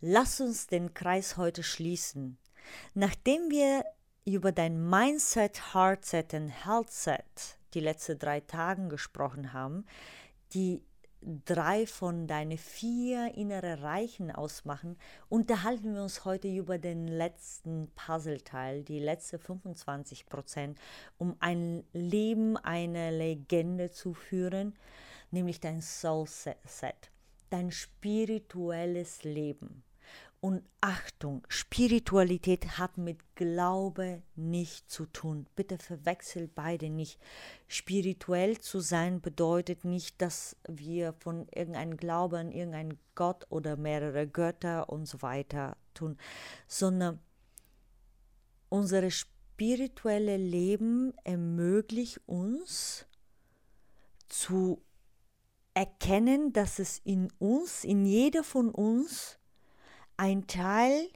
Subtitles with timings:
[0.00, 2.38] Lass uns den Kreis heute schließen.
[2.94, 3.84] Nachdem wir
[4.24, 7.24] über dein Mindset, Heartset und Healthset
[7.74, 9.86] die letzten drei Tage gesprochen haben,
[10.54, 10.84] die
[11.20, 14.96] drei von deinen vier innere Reichen ausmachen,
[15.28, 20.78] unterhalten wir uns heute über den letzten Puzzleteil, die letzten 25 Prozent,
[21.16, 24.76] um ein Leben, eine Legende zu führen,
[25.32, 27.10] nämlich dein Soul Set,
[27.50, 29.82] dein spirituelles Leben.
[30.40, 35.48] Und Achtung, Spiritualität hat mit Glaube nicht zu tun.
[35.56, 37.18] Bitte verwechsel beide nicht.
[37.66, 44.28] Spirituell zu sein bedeutet nicht, dass wir von irgendeinem Glauben an irgendeinen Gott oder mehrere
[44.28, 46.16] Götter und so weiter tun,
[46.68, 47.18] sondern
[48.68, 53.06] unser spirituelle Leben ermöglicht uns
[54.28, 54.80] zu
[55.74, 59.37] erkennen, dass es in uns, in jeder von uns,
[60.18, 61.08] ein Teil,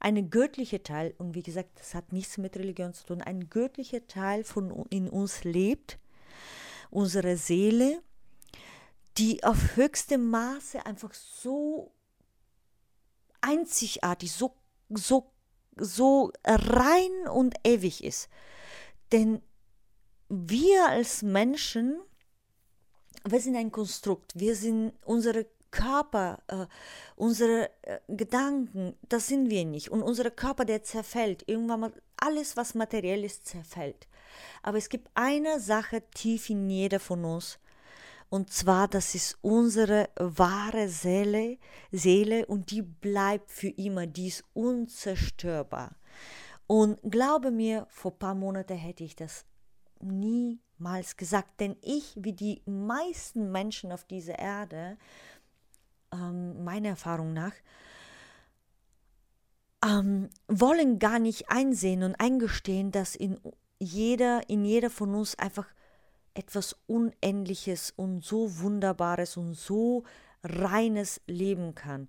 [0.00, 4.06] eine göttliche Teil, und wie gesagt, das hat nichts mit Religion zu tun, ein göttlicher
[4.08, 5.98] Teil von in uns lebt,
[6.90, 8.02] unsere Seele,
[9.18, 11.92] die auf höchstem Maße einfach so
[13.40, 14.54] einzigartig, so,
[14.90, 15.32] so,
[15.76, 18.28] so rein und ewig ist.
[19.12, 19.42] Denn
[20.28, 22.00] wir als Menschen,
[23.24, 26.66] wir sind ein Konstrukt, wir sind unsere Körper, äh,
[27.16, 29.90] unsere äh, Gedanken, das sind wir nicht.
[29.90, 31.44] Und unser Körper, der zerfällt.
[31.48, 34.08] Irgendwann mal, alles, was materiell ist, zerfällt.
[34.62, 37.58] Aber es gibt eine Sache tief in jeder von uns.
[38.28, 41.58] Und zwar, das ist unsere wahre Seele,
[41.92, 45.94] Seele und die bleibt für immer, die ist unzerstörbar.
[46.66, 49.44] Und glaube mir, vor ein paar Monaten hätte ich das
[50.00, 54.98] niemals gesagt, denn ich, wie die meisten Menschen auf dieser Erde,
[56.16, 57.52] ähm, meiner Erfahrung nach,
[59.84, 63.38] ähm, wollen gar nicht einsehen und eingestehen, dass in
[63.78, 65.66] jeder, in jeder von uns einfach
[66.34, 70.04] etwas Unendliches und so Wunderbares und so
[70.42, 72.08] reines leben kann.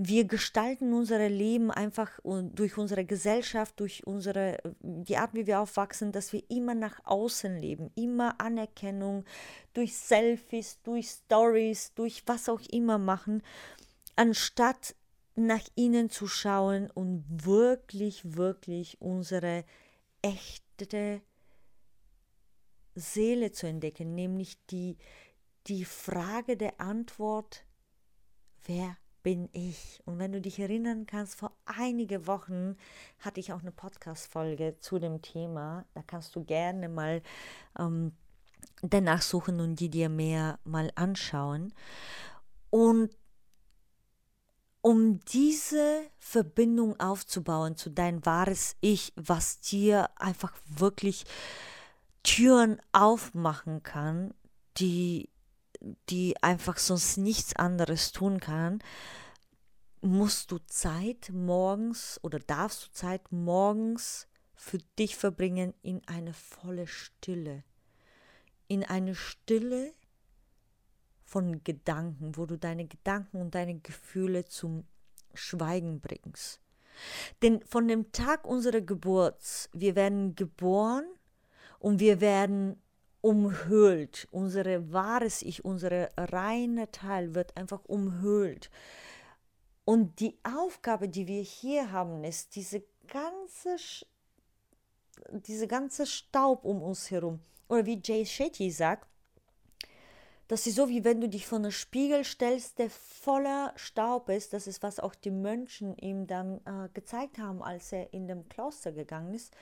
[0.00, 6.12] Wir gestalten unser Leben einfach durch unsere Gesellschaft, durch unsere, die Art, wie wir aufwachsen,
[6.12, 9.24] dass wir immer nach außen leben, immer Anerkennung
[9.72, 13.42] durch Selfies, durch Stories, durch was auch immer machen,
[14.14, 14.94] anstatt
[15.34, 19.64] nach innen zu schauen und wirklich, wirklich unsere
[20.22, 21.22] echte
[22.94, 24.96] Seele zu entdecken, nämlich die,
[25.66, 27.64] die Frage der Antwort,
[28.64, 30.00] wer bin ich.
[30.04, 32.76] Und wenn du dich erinnern kannst, vor einigen Wochen
[33.20, 35.84] hatte ich auch eine Podcast-Folge zu dem Thema.
[35.94, 37.22] Da kannst du gerne mal
[37.78, 38.12] ähm,
[38.82, 41.72] danach suchen und die dir mehr mal anschauen.
[42.70, 43.10] Und
[44.80, 51.24] um diese Verbindung aufzubauen zu dein wahres Ich, was dir einfach wirklich
[52.22, 54.32] Türen aufmachen kann,
[54.78, 55.28] die
[55.80, 58.80] die einfach sonst nichts anderes tun kann,
[60.00, 66.86] musst du Zeit morgens oder darfst du Zeit morgens für dich verbringen in eine volle
[66.86, 67.64] Stille.
[68.66, 69.92] In eine Stille
[71.24, 74.84] von Gedanken, wo du deine Gedanken und deine Gefühle zum
[75.34, 76.60] Schweigen bringst.
[77.42, 81.04] Denn von dem Tag unserer Geburt, wir werden geboren
[81.78, 82.82] und wir werden
[83.28, 84.26] umhüllt.
[84.30, 88.70] Unsere wahres Ich, unsere reine Teil wird einfach umhüllt.
[89.84, 93.76] Und die Aufgabe, die wir hier haben, ist diese ganze,
[95.30, 97.40] diese ganze Staub um uns herum.
[97.68, 99.06] Oder wie Jay Shetty sagt,
[100.46, 104.54] das ist so, wie wenn du dich vor einen Spiegel stellst, der voller Staub ist.
[104.54, 108.48] Das ist, was auch die Mönchen ihm dann äh, gezeigt haben, als er in dem
[108.48, 109.52] Kloster gegangen ist.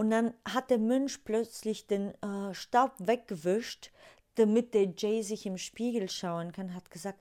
[0.00, 3.92] Und dann hat der Mönch plötzlich den äh, Staub weggewischt,
[4.36, 7.18] damit der Jay sich im Spiegel schauen kann, hat gesagt,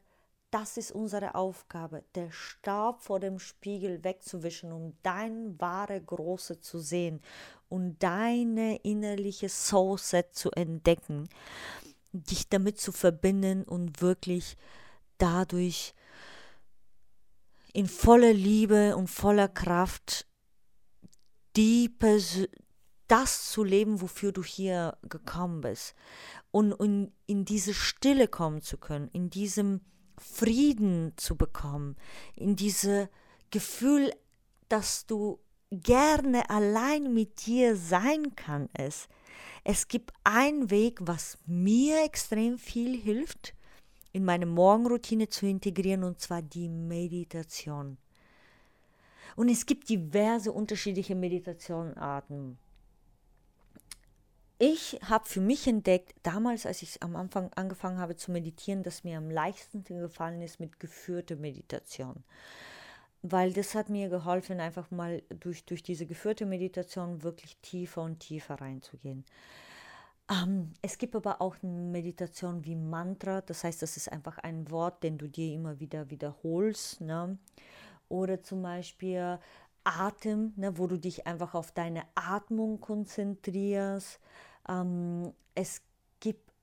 [0.50, 6.80] das ist unsere Aufgabe, der Staub vor dem Spiegel wegzuwischen, um dein wahre Große zu
[6.80, 7.22] sehen
[7.68, 11.28] und deine innerliche Soulset zu entdecken,
[12.14, 14.56] dich damit zu verbinden und wirklich
[15.18, 15.94] dadurch
[17.74, 20.26] in voller Liebe und voller Kraft
[21.58, 22.48] die Pers
[23.10, 25.96] das zu leben, wofür du hier gekommen bist.
[26.52, 29.82] Und, und in diese Stille kommen zu können, in diesem
[30.18, 31.96] Frieden zu bekommen,
[32.36, 33.08] in dieses
[33.52, 34.12] Gefühl,
[34.70, 35.40] dass du
[35.72, 39.10] gerne allein mit dir sein kannst.
[39.64, 43.54] Es gibt einen Weg, was mir extrem viel hilft,
[44.12, 47.98] in meine Morgenroutine zu integrieren, und zwar die Meditation.
[49.36, 52.58] Und es gibt diverse unterschiedliche Meditationarten.
[54.62, 59.06] Ich habe für mich entdeckt, damals, als ich am Anfang angefangen habe zu meditieren, dass
[59.06, 62.26] mir am leichtesten gefallen ist mit geführter Meditation.
[63.22, 68.20] Weil das hat mir geholfen, einfach mal durch, durch diese geführte Meditation wirklich tiefer und
[68.20, 69.24] tiefer reinzugehen.
[70.30, 74.70] Ähm, es gibt aber auch eine Meditation wie Mantra, das heißt, das ist einfach ein
[74.70, 77.00] Wort, den du dir immer wieder wiederholst.
[77.00, 77.38] Ne?
[78.10, 79.40] Oder zum Beispiel
[79.86, 84.20] Atem, ne, wo du dich einfach auf deine Atmung konzentrierst.
[84.70, 85.82] Ähm, es
[86.20, 86.54] gibt,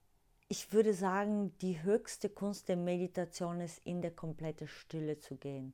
[0.47, 5.73] ich würde sagen, die höchste Kunst der Meditation ist, in der komplette Stille zu gehen.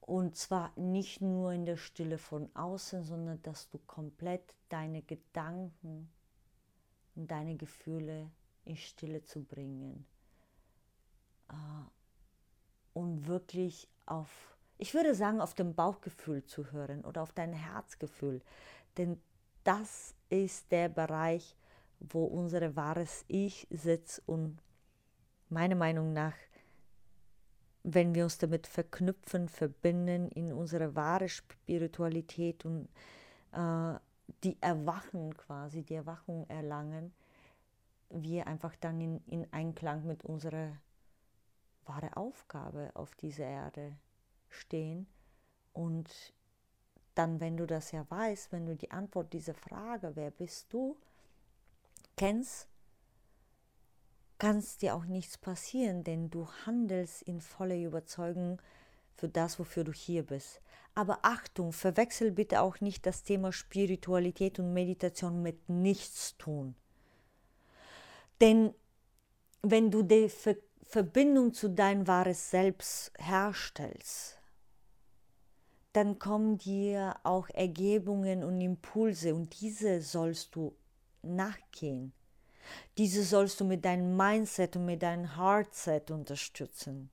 [0.00, 6.10] Und zwar nicht nur in der Stille von außen, sondern dass du komplett deine Gedanken
[7.14, 8.30] und deine Gefühle
[8.66, 10.04] in Stille zu bringen.
[11.48, 11.54] Äh,
[12.92, 18.42] und wirklich auf, ich würde sagen, auf dem Bauchgefühl zu hören oder auf dein Herzgefühl.
[18.98, 19.18] Denn
[19.64, 21.56] das ist der Bereich,
[22.00, 24.58] wo unser wahres Ich sitzt und
[25.48, 26.34] meiner Meinung nach
[27.84, 32.88] wenn wir uns damit verknüpfen, verbinden in unsere wahre Spiritualität und
[33.52, 33.94] äh,
[34.42, 37.12] die Erwachen quasi, die Erwachung erlangen,
[38.08, 40.72] wir einfach dann in, in Einklang mit unserer
[41.84, 43.96] wahre Aufgabe auf dieser Erde
[44.48, 45.06] stehen.
[45.74, 46.08] Und
[47.14, 50.96] dann, wenn du das ja weißt, wenn du die Antwort dieser Frage, wer bist du,
[52.16, 52.68] kennst,
[54.38, 58.60] kann es dir auch nichts passieren, denn du handelst in voller Überzeugung
[59.14, 60.60] für das, wofür du hier bist.
[60.94, 66.74] Aber Achtung, verwechsel bitte auch nicht das Thema Spiritualität und Meditation mit Nichtstun.
[68.40, 68.74] Denn
[69.62, 70.56] wenn du die Ver
[70.86, 74.38] Verbindung zu dein wahres Selbst herstellst,
[75.94, 80.74] dann kommen dir auch Ergebungen und Impulse und diese sollst du
[81.22, 82.12] nachgehen.
[82.98, 87.10] Diese sollst du mit deinem Mindset und mit deinem Heartset unterstützen.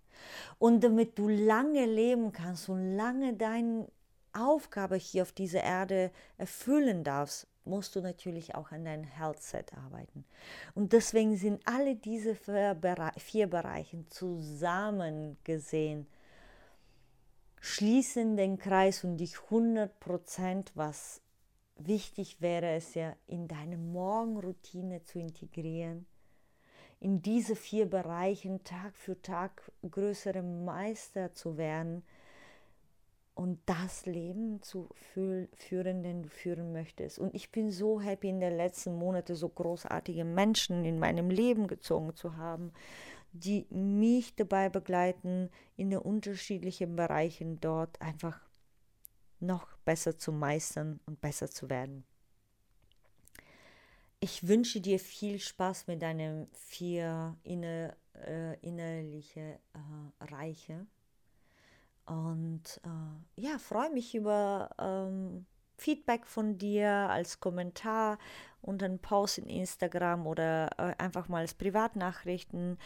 [0.57, 3.88] Und damit du lange leben kannst und lange deine
[4.33, 10.25] Aufgabe hier auf dieser Erde erfüllen darfst, musst du natürlich auch an deinem Health-Set arbeiten.
[10.74, 16.07] Und deswegen sind alle diese vier Bereiche zusammen gesehen,
[17.62, 21.22] schließen den Kreis und dich 100% was
[21.75, 26.06] wichtig wäre es ja, in deine Morgenroutine zu integrieren,
[27.00, 32.04] in diese vier Bereichen Tag für Tag größere Meister zu werden
[33.33, 37.19] und das Leben zu führen, den du führen möchtest.
[37.19, 41.68] Und ich bin so happy, in den letzten Monaten so großartige Menschen in meinem Leben
[41.68, 42.73] gezogen zu haben,
[43.33, 48.42] die mich dabei begleiten, in den unterschiedlichen Bereichen dort einfach
[49.40, 52.04] noch besser zu meistern und besser zu werden.
[54.19, 60.85] Ich wünsche dir viel Spaß mit deinem vier inner, äh, innerliche äh, Reiche.
[62.06, 65.46] Und äh, ja, freue mich über ähm,
[65.78, 68.18] Feedback von dir als Kommentar
[68.62, 72.78] unter einem Post in Instagram oder äh, einfach mal als Privatnachrichten.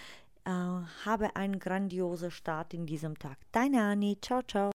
[0.46, 3.38] Äh, habe einen grandiosen Start in diesem Tag.
[3.52, 4.72] Deine Anni, ciao, ciao.